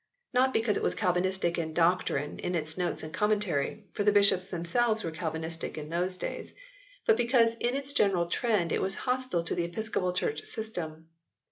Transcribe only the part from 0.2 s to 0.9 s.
Not because it